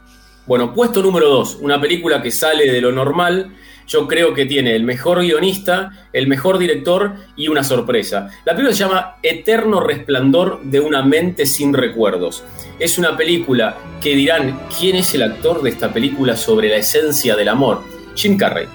Bueno, 0.46 0.72
puesto 0.74 1.02
número 1.02 1.28
2, 1.28 1.58
una 1.60 1.80
película 1.80 2.22
que 2.22 2.30
sale 2.30 2.70
de 2.70 2.80
lo 2.80 2.90
normal. 2.92 3.52
Yo 3.86 4.06
creo 4.06 4.32
que 4.34 4.46
tiene 4.46 4.76
el 4.76 4.84
mejor 4.84 5.20
guionista, 5.20 5.90
el 6.12 6.28
mejor 6.28 6.58
director 6.58 7.14
y 7.36 7.48
una 7.48 7.64
sorpresa. 7.64 8.30
La 8.44 8.52
película 8.52 8.72
se 8.74 8.84
llama 8.84 9.16
Eterno 9.22 9.80
Resplandor 9.80 10.60
de 10.62 10.78
una 10.78 11.02
mente 11.02 11.44
sin 11.44 11.74
recuerdos. 11.74 12.44
Es 12.78 12.98
una 12.98 13.16
película 13.16 13.76
que 14.00 14.14
dirán, 14.14 14.60
¿quién 14.78 14.94
es 14.94 15.12
el 15.14 15.24
actor 15.24 15.60
de 15.62 15.70
esta 15.70 15.92
película 15.92 16.36
sobre 16.36 16.68
la 16.68 16.76
esencia 16.76 17.34
del 17.34 17.48
amor? 17.48 17.82
Jim 18.14 18.36
Carrey. 18.36 18.66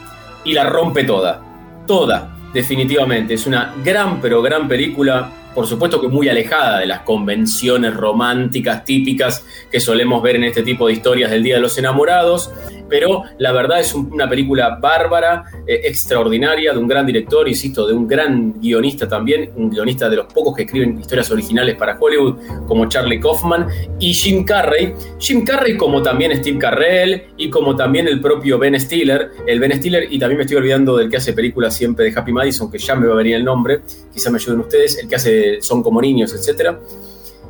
Y 0.44 0.54
la 0.54 0.63
rompe 0.63 1.04
toda. 1.04 1.42
Toda, 1.88 2.36
definitivamente. 2.54 3.34
Es 3.34 3.46
una 3.46 3.74
gran, 3.84 4.22
pero 4.22 4.42
gran 4.42 4.68
película. 4.68 5.32
por 5.54 5.68
supuesto 5.68 6.01
que 6.01 6.10
muy 6.10 6.27
alejada 6.27 6.80
de 6.80 6.86
las 6.86 7.00
convenciones 7.01 7.94
románticas 7.94 8.84
típicas 8.84 9.46
que 9.72 9.80
solemos 9.80 10.22
ver 10.22 10.36
en 10.36 10.44
este 10.44 10.63
tipo 10.63 10.88
de 10.88 10.94
historias 10.94 11.32
del 11.32 11.44
Día 11.44 11.56
de 11.56 11.62
los 11.62 11.77
Enamorados, 11.77 12.51
pero 12.89 13.24
la 13.38 13.51
verdad 13.51 13.80
es 13.80 13.94
una 13.94 14.30
película 14.30 14.77
bárbara, 14.82 15.46
eh, 15.68 15.82
extraordinaria, 15.84 16.74
de 16.74 16.80
un 16.80 16.88
gran 16.88 17.06
director, 17.06 17.48
insisto, 17.48 17.88
de 17.88 17.94
un 17.94 18.08
gran 18.08 18.54
guionista 18.60 19.08
también, 19.08 19.51
un 19.56 19.70
guionista 19.70 20.10
de 20.10 20.18
los 20.18 20.32
pocos 20.32 20.56
que 20.56 20.63
escriben 20.63 21.00
historias 21.00 21.30
originales 21.32 21.75
para 21.75 21.98
Hollywood, 22.00 22.38
como 22.68 22.88
Charlie 22.88 23.20
Kaufman, 23.20 23.68
y 24.00 24.13
Jim 24.13 24.44
Carrey. 24.44 24.94
Jim 25.20 25.44
Carrey 25.44 25.77
como 25.77 26.01
también 26.01 26.36
Steve 26.38 26.58
Carrell 26.58 27.24
y 27.38 27.50
como 27.50 27.75
también 27.75 28.08
el 28.08 28.22
propio 28.22 28.58
Ben 28.60 28.80
Stiller, 28.80 29.32
el 29.48 29.60
Ben 29.60 29.74
Stiller, 29.74 30.08
y 30.12 30.20
también 30.20 30.38
me 30.38 30.44
estoy 30.44 30.58
olvidando 30.58 30.98
del 30.98 31.10
que 31.10 31.18
hace 31.18 31.34
películas 31.34 31.75
siempre 31.75 32.06
de 32.06 32.18
Happy 32.18 32.32
Madison, 32.32 32.72
que 32.72 32.77
ya 32.77 32.96
me 32.96 33.08
va 33.08 33.13
a 33.13 33.18
venir 33.18 33.36
el 33.36 33.44
nombre, 33.44 33.82
quizá 34.13 34.30
me 34.30 34.38
ayuden 34.38 34.60
ustedes, 34.60 34.98
el 35.00 35.08
que 35.08 35.15
hace 35.15 35.62
Son 35.62 35.82
como 35.82 36.01
niños, 36.01 36.34
etc. 36.34 36.75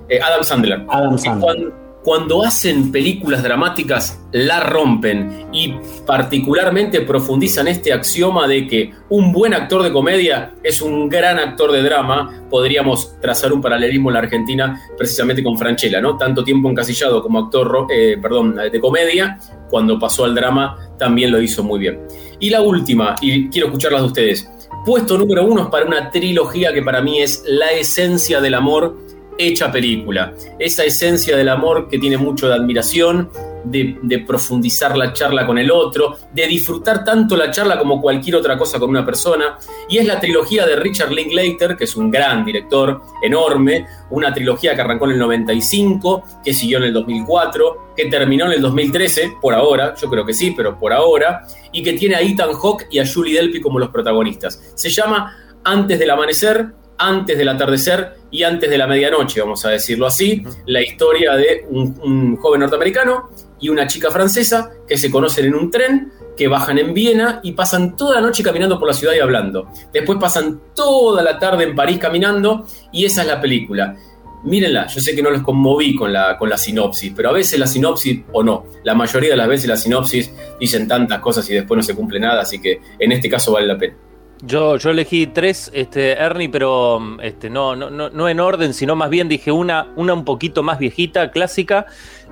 Eh, 0.10 0.20
Adam 0.22 0.44
Sandler. 0.44 0.86
Adam 0.88 1.18
Sandler 1.18 1.85
cuando 2.06 2.44
hacen 2.44 2.92
películas 2.92 3.42
dramáticas 3.42 4.22
la 4.32 4.60
rompen 4.60 5.48
y 5.52 5.74
particularmente 6.06 7.02
profundizan 7.02 7.68
este 7.68 7.92
axioma 7.92 8.48
de 8.48 8.68
que 8.68 8.92
un 9.10 9.34
buen 9.34 9.56
actor 9.56 9.82
de 9.82 9.92
comedia 9.92 10.54
es 10.62 10.84
un 10.84 11.10
gran 11.10 11.40
actor 11.40 11.72
de 11.72 11.82
drama, 11.82 12.46
podríamos 12.48 13.20
trazar 13.20 13.52
un 13.52 13.60
paralelismo 13.60 14.12
en 14.12 14.14
la 14.14 14.20
Argentina 14.20 14.80
precisamente 14.96 15.44
con 15.44 15.58
Franchella, 15.58 16.00
¿no? 16.00 16.16
Tanto 16.16 16.44
tiempo 16.44 16.70
encasillado 16.70 17.24
como 17.24 17.40
actor, 17.40 17.88
eh, 17.90 18.20
perdón, 18.22 18.56
de 18.72 18.80
comedia, 18.80 19.40
cuando 19.72 19.98
pasó 19.98 20.26
al 20.26 20.36
drama 20.36 20.78
también 21.00 21.32
lo 21.32 21.42
hizo 21.42 21.64
muy 21.64 21.80
bien. 21.80 22.02
Y 22.40 22.52
la 22.52 22.62
última, 22.62 23.16
y 23.20 23.50
quiero 23.50 23.70
escucharlas 23.70 24.02
de 24.02 24.08
ustedes, 24.08 24.52
puesto 24.86 25.18
número 25.18 25.44
uno 25.44 25.64
es 25.64 25.68
para 25.70 25.88
una 25.88 26.12
trilogía 26.12 26.72
que 26.72 26.84
para 26.84 27.02
mí 27.02 27.20
es 27.20 27.44
la 27.48 27.72
esencia 27.72 28.40
del 28.42 28.54
amor 28.54 29.05
hecha 29.38 29.72
película. 29.72 30.34
Esa 30.60 30.84
esencia 30.84 31.36
del 31.36 31.50
amor 31.50 31.88
que 31.89 32.00
tiene 32.00 32.18
mucho 32.18 32.48
de 32.48 32.56
admiración, 32.56 33.30
de, 33.65 34.24
profundizar 34.25 34.98
la 34.98 35.13
charla 35.13 35.46
con 35.46 35.58
el 35.58 35.72
otro, 35.72 36.18
de 36.34 36.48
disfrutar 36.48 37.04
tanto 37.04 37.36
la 37.36 37.51
charla 37.51 37.77
como 37.77 38.01
cualquier 38.01 38.36
otra 38.36 38.58
cosa 38.58 38.80
con 38.80 38.89
una 38.89 39.06
persona. 39.06 39.58
Y 39.89 39.98
es 39.98 40.06
la 40.06 40.20
trilogía 40.20 40.65
de 40.65 40.75
Richard 40.75 41.12
Linklater, 41.12 41.75
que 41.75 41.86
es 41.86 41.96
un 41.96 42.12
gran 42.12 42.46
director, 42.46 43.01
enorme, 43.22 43.86
una 44.12 44.34
trilogía 44.34 44.75
que 44.75 44.82
arrancó 44.82 45.06
en 45.06 45.12
el 45.12 45.20
95, 45.20 46.24
que 46.44 46.54
siguió 46.54 46.77
en 46.77 46.86
el 46.86 46.94
2004, 46.94 47.94
que 47.96 48.06
terminó 48.06 48.46
en 48.46 48.54
el 48.54 48.62
2013, 48.62 49.38
por 49.42 49.54
ahora, 49.54 49.96
yo 49.96 50.10
creo 50.10 50.25
que 50.25 50.34
sí, 50.34 50.54
pero 50.56 50.77
por 50.77 50.94
ahora, 50.94 51.44
y 51.72 51.84
que 51.84 51.94
tiene 51.94 52.15
a 52.15 52.22
Ethan 52.22 52.54
Hawke 52.54 52.88
y 52.92 53.00
a 53.00 53.06
Julie 53.08 53.36
Delpy 53.36 53.62
como 53.62 53.80
los 53.80 53.89
protagonistas. 53.89 54.62
Se 54.75 54.89
llama 54.89 55.36
Antes 55.63 55.98
del 56.00 56.10
Amanecer, 56.10 56.74
antes 56.98 57.38
del 57.38 57.50
atardecer 57.50 58.16
y 58.32 58.44
antes 58.44 58.70
de 58.70 58.78
la 58.78 58.88
medianoche, 58.88 59.42
vamos 59.42 59.66
a 59.66 59.70
decirlo 59.70 60.08
así, 60.08 60.44
la 60.66 60.82
historia 60.82 61.34
de 61.36 61.66
un, 61.70 62.36
joven 62.38 62.62
norteamericano 62.62 63.30
y 63.60 63.70
una 63.70 63.88
chica 63.88 64.12
francesa 64.12 64.72
que 64.88 64.98
se 64.98 65.10
conocen 65.10 65.46
en 65.46 65.56
un 65.56 65.72
tren, 65.72 66.12
que 66.36 66.48
bajan 66.48 66.78
en 66.78 66.94
Viena 66.94 67.40
y 67.44 67.54
pasan 67.54 67.96
toda 67.96 68.16
la 68.16 68.22
noche 68.22 68.44
caminando 68.44 68.78
por 68.78 68.90
la 68.90 68.94
ciudad 68.94 69.14
y 69.16 69.20
hablando. 69.20 69.70
Después 69.94 70.20
pasan 70.20 70.60
toda 70.75 71.24
la 71.24 71.40
tarde 71.40 71.64
en 71.64 71.75
París 71.75 71.98
caminando 71.98 72.66
y 72.92 73.06
esa 73.06 73.22
es 73.22 73.28
la 73.28 73.40
película. 73.40 73.96
Mírenla, 74.44 74.86
yo 74.88 75.02
sé 75.02 75.16
que 75.16 75.24
no 75.24 75.32
los 75.32 75.42
conmoví 75.42 75.96
con 75.96 76.14
la, 76.14 76.38
con 76.38 76.50
la 76.50 76.58
sinopsis, 76.58 77.14
pero 77.16 77.30
a 77.30 77.32
veces 77.32 77.58
la 77.58 77.66
sinopsis, 77.66 78.22
o 78.32 78.44
no, 78.44 78.66
la 78.84 78.94
mayoría 78.94 79.32
de 79.32 79.38
las 79.38 79.48
veces 79.48 79.68
la 79.68 79.78
sinopsis 79.78 80.32
dicen 80.60 80.88
tantas 80.88 81.20
cosas 81.20 81.50
y 81.50 81.56
después 81.56 81.78
no 81.78 81.82
se 81.82 81.96
cumple 81.96 82.20
nada, 82.20 82.42
así 82.42 82.62
que 82.62 82.80
en 83.00 83.12
este 83.12 83.30
caso 83.30 83.54
vale 83.54 83.66
la 83.66 83.78
pena. 83.78 83.96
Yo, 84.42 84.77
yo 84.77 84.89
elegí 84.89 85.27
tres, 85.27 85.72
este, 85.74 86.12
Ernie, 86.12 86.50
pero 86.50 87.00
este, 87.22 87.50
no, 87.50 87.75
no, 87.75 87.89
no, 87.89 88.30
en 88.30 88.39
orden, 88.39 88.74
sino 88.74 88.96
más 88.96 89.10
bien 89.10 89.30
dije 89.30 89.51
una, 89.51 89.88
una 89.96 90.13
un 90.13 90.25
poquito 90.25 90.62
más 90.62 90.77
viejita, 90.77 91.32
clásica, 91.32 91.86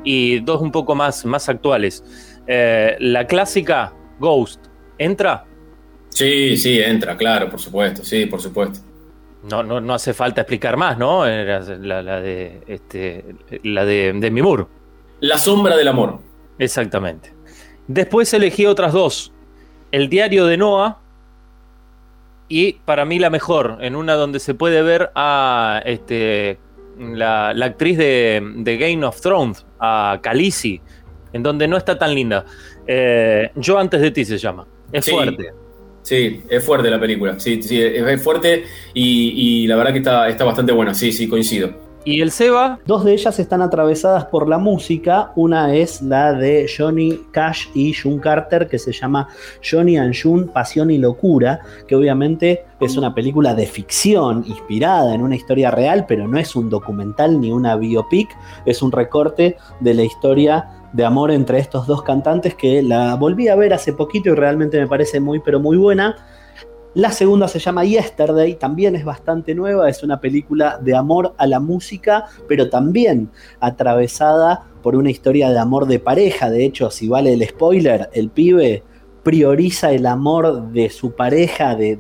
y 0.04 0.40
dos 0.42 0.62
un 0.62 0.72
poco 0.72 0.96
más, 0.96 1.26
más 1.26 1.48
actuales. 1.48 2.04
Eh, 2.46 2.98
la 3.00 3.26
clásica, 3.26 3.94
Ghost, 4.20 4.66
¿entra? 4.98 5.46
Sí, 6.10 6.58
sí, 6.58 6.80
entra, 6.80 7.16
claro, 7.16 7.50
por 7.50 7.60
supuesto, 7.60 8.04
sí, 8.04 8.26
por 8.26 8.42
supuesto. 8.42 8.80
No, 9.50 9.64
no, 9.64 9.82
no 9.82 9.94
hace 9.94 10.14
falta 10.14 10.42
explicar 10.42 10.78
más, 10.78 10.98
¿no? 10.98 11.26
Era 11.26 11.60
la, 11.60 12.22
de, 12.22 12.62
este, 12.68 13.36
la 13.64 13.86
de, 13.86 14.14
de 14.14 14.32
Mimur. 14.32 14.68
La 15.20 15.38
sombra 15.38 15.76
del 15.76 15.88
amor. 15.88 16.20
Exactamente. 16.60 17.34
Después 17.88 18.34
elegí 18.34 18.66
otras 18.66 18.94
dos. 18.94 19.34
El 19.92 20.10
diario 20.10 20.46
de 20.46 20.58
Noah 20.58 21.03
y 22.48 22.74
para 22.86 23.06
mí 23.06 23.20
la 23.20 23.30
mejor, 23.30 23.78
en 23.82 23.96
una 23.96 24.14
donde 24.14 24.40
se 24.40 24.54
puede 24.54 24.82
ver 24.82 25.12
a 25.16 25.82
este, 25.86 26.60
la, 27.00 27.50
actriz 27.50 27.98
de, 27.98 28.78
Game 28.80 29.06
of 29.06 29.20
Thrones, 29.22 29.66
a 29.80 30.20
Khaleesi, 30.22 30.82
en 31.32 31.44
donde 31.44 31.68
no 31.68 31.78
está 31.78 31.98
tan 31.98 32.14
linda. 32.14 32.46
Eh, 32.86 33.50
Yo 33.56 33.80
antes 33.80 34.02
de 34.02 34.12
ti 34.12 34.26
se 34.26 34.38
llama. 34.38 34.68
Es 34.92 35.10
fuerte. 35.10 35.52
Sí, 36.02 36.42
es 36.50 36.66
fuerte 36.66 36.90
la 36.90 37.00
película. 37.00 37.40
Sí, 37.40 37.64
sí, 37.64 37.82
es 37.82 38.22
fuerte 38.22 38.66
y, 38.94 39.66
la 39.68 39.78
verdad 39.78 39.94
que 39.94 40.00
está, 40.00 40.28
está 40.28 40.44
bastante 40.44 40.74
buena. 40.74 40.94
Sí, 40.94 41.12
sí, 41.12 41.28
coincido. 41.28 41.93
¿Y 42.06 42.20
el 42.20 42.32
Seba? 42.32 42.80
Dos 42.86 43.06
de 43.06 43.14
ellas 43.14 43.40
están 43.40 43.62
atravesadas 43.62 44.26
por 44.26 44.50
la 44.50 44.58
música. 44.58 45.32
Una 45.38 45.74
es 45.74 46.02
la 46.02 46.34
de 46.34 46.70
Johnny 46.70 47.22
Cash 47.32 47.68
y 47.74 47.94
June 47.94 48.20
Carter, 48.20 48.68
que 48.68 48.78
se 48.78 48.92
llama 48.92 49.30
Johnny 49.64 49.96
and 49.96 50.14
June, 50.14 50.48
Pasión 50.48 50.92
y 50.92 50.98
Locura, 50.98 51.62
que 51.88 51.96
obviamente 51.96 52.66
es 52.82 52.98
una 52.98 53.16
película 53.16 53.56
de 53.56 53.66
ficción 53.68 54.44
inspirada 54.46 55.16
en 55.16 55.22
una 55.22 55.38
historia 55.38 55.72
real, 55.72 56.06
pero 56.06 56.28
no 56.28 56.38
es 56.38 56.58
un 56.58 56.70
documental 56.70 57.40
ni 57.40 57.54
una 57.54 57.78
biopic, 57.78 58.28
es 58.66 58.82
un 58.82 58.92
recorte 58.92 59.56
de 59.80 59.94
la 59.94 60.04
historia 60.04 60.68
de 60.92 61.06
amor 61.06 61.32
entre 61.32 61.60
estos 61.60 61.88
dos 61.88 62.04
cantantes 62.04 62.54
que 62.54 62.84
la 62.84 63.16
volví 63.16 63.48
a 63.48 63.56
ver 63.56 63.74
hace 63.74 63.94
poquito 63.94 64.30
y 64.30 64.34
realmente 64.36 64.78
me 64.78 64.88
parece 64.88 65.22
muy, 65.22 65.40
pero 65.40 65.62
muy 65.62 65.78
buena. 65.78 66.18
La 66.96 67.12
segunda 67.12 67.48
se 67.48 67.58
llama 67.58 67.86
Yesterday, 67.86 68.54
también 68.54 68.96
es 68.96 69.04
bastante 69.04 69.56
nueva, 69.56 69.90
es 69.90 70.04
una 70.04 70.22
película 70.22 70.78
de 70.80 70.96
amor 70.96 71.34
a 71.40 71.48
la 71.48 71.60
música, 71.60 72.28
pero 72.48 72.70
también 72.70 73.32
atravesada 73.60 74.68
por 74.84 74.96
una 74.96 75.10
historia 75.10 75.50
de 75.50 75.58
amor 75.58 75.88
de 75.88 75.98
pareja. 75.98 76.52
De 76.52 76.64
hecho, 76.64 76.92
si 76.92 77.08
vale 77.08 77.34
el 77.34 77.48
spoiler, 77.48 78.12
el 78.14 78.30
pibe 78.30 78.84
prioriza 79.24 79.92
el 79.92 80.06
amor 80.06 80.72
de 80.72 80.90
su 80.90 81.14
pareja, 81.14 81.76
de, 81.76 81.98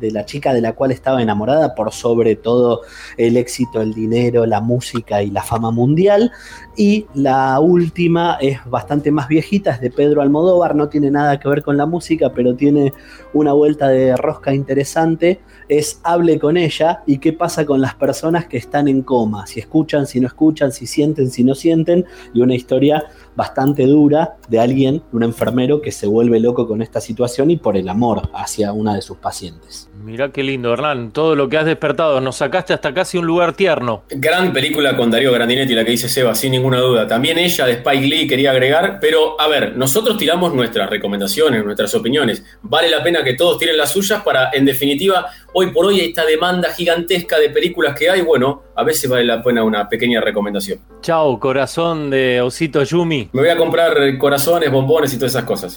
la 0.00 0.24
chica 0.24 0.52
de 0.52 0.60
la 0.60 0.72
cual 0.72 0.90
estaba 0.90 1.22
enamorada, 1.22 1.74
por 1.74 1.92
sobre 1.92 2.34
todo 2.34 2.82
el 3.16 3.36
éxito, 3.36 3.80
el 3.80 3.94
dinero, 3.94 4.44
la 4.46 4.60
música 4.60 5.22
y 5.22 5.30
la 5.30 5.42
fama 5.42 5.70
mundial. 5.70 6.32
Y 6.76 7.06
la 7.14 7.58
última 7.60 8.36
es 8.40 8.58
bastante 8.66 9.10
más 9.12 9.28
viejita, 9.28 9.72
es 9.72 9.80
de 9.80 9.90
Pedro 9.90 10.22
Almodóvar, 10.22 10.74
no 10.74 10.88
tiene 10.88 11.10
nada 11.10 11.38
que 11.38 11.48
ver 11.48 11.62
con 11.62 11.76
la 11.76 11.86
música, 11.86 12.32
pero 12.34 12.54
tiene 12.54 12.92
una 13.32 13.52
vuelta 13.52 13.88
de 13.88 14.16
rosca 14.16 14.52
interesante. 14.52 15.40
Es 15.68 16.00
Hable 16.02 16.38
con 16.38 16.56
ella 16.56 17.02
y 17.06 17.18
qué 17.18 17.32
pasa 17.32 17.64
con 17.64 17.80
las 17.80 17.94
personas 17.94 18.46
que 18.46 18.56
están 18.56 18.88
en 18.88 19.02
coma, 19.02 19.46
si 19.46 19.60
escuchan, 19.60 20.06
si 20.06 20.20
no 20.20 20.26
escuchan, 20.26 20.72
si 20.72 20.86
sienten, 20.86 21.30
si 21.30 21.44
no 21.44 21.54
sienten, 21.54 22.04
y 22.34 22.40
una 22.40 22.54
historia 22.54 23.04
bastante 23.36 23.86
dura 23.86 24.36
de 24.48 24.58
alguien, 24.58 25.02
un 25.12 25.22
enfermero 25.22 25.80
que 25.80 25.92
se 25.92 26.06
vuelve 26.06 26.40
loco 26.40 26.66
con 26.66 26.82
esta 26.82 27.00
situación 27.00 27.50
y 27.50 27.56
por 27.56 27.76
el 27.76 27.88
amor 27.88 28.30
hacia 28.34 28.72
una 28.72 28.94
de 28.94 29.02
sus 29.02 29.18
pacientes. 29.18 29.88
Mirá 30.06 30.30
qué 30.30 30.44
lindo, 30.44 30.72
Hernán, 30.72 31.10
todo 31.10 31.34
lo 31.34 31.48
que 31.48 31.58
has 31.58 31.66
despertado, 31.66 32.20
nos 32.20 32.36
sacaste 32.36 32.72
hasta 32.72 32.94
casi 32.94 33.18
un 33.18 33.26
lugar 33.26 33.54
tierno. 33.54 34.04
Gran 34.08 34.52
película 34.52 34.96
con 34.96 35.10
Darío 35.10 35.32
Grandinetti, 35.32 35.74
la 35.74 35.84
que 35.84 35.90
dice 35.90 36.08
Seba, 36.08 36.32
sin 36.32 36.52
ninguna 36.52 36.78
duda. 36.78 37.08
También 37.08 37.38
ella 37.38 37.66
de 37.66 37.72
Spike 37.72 38.06
Lee 38.06 38.28
quería 38.28 38.52
agregar, 38.52 38.98
pero 39.00 39.34
a 39.40 39.48
ver, 39.48 39.76
nosotros 39.76 40.16
tiramos 40.16 40.54
nuestras 40.54 40.88
recomendaciones, 40.88 41.64
nuestras 41.64 41.92
opiniones. 41.96 42.44
Vale 42.62 42.88
la 42.88 43.02
pena 43.02 43.24
que 43.24 43.34
todos 43.34 43.58
tiren 43.58 43.76
las 43.76 43.90
suyas 43.90 44.22
para, 44.22 44.50
en 44.52 44.64
definitiva, 44.64 45.26
hoy 45.54 45.72
por 45.72 45.86
hoy 45.86 45.98
esta 45.98 46.24
demanda 46.24 46.72
gigantesca 46.72 47.40
de 47.40 47.50
películas 47.50 47.98
que 47.98 48.08
hay, 48.08 48.20
bueno, 48.20 48.62
a 48.76 48.84
veces 48.84 49.10
vale 49.10 49.24
la 49.24 49.42
pena 49.42 49.64
una 49.64 49.88
pequeña 49.88 50.20
recomendación. 50.20 50.78
Chao, 51.02 51.40
corazón 51.40 52.10
de 52.10 52.40
Osito 52.42 52.84
Yumi. 52.84 53.30
Me 53.32 53.40
voy 53.40 53.50
a 53.50 53.56
comprar 53.56 54.16
corazones, 54.18 54.70
bombones 54.70 55.12
y 55.14 55.16
todas 55.16 55.32
esas 55.32 55.42
cosas. 55.44 55.76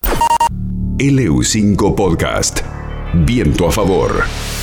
LU5 0.99 1.95
Podcast. 1.95 2.78
Viento 3.13 3.65
a 3.65 3.71
favor. 3.71 4.58